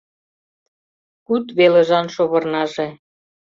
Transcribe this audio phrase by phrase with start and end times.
[1.25, 2.87] Куд велыжан шовырнаже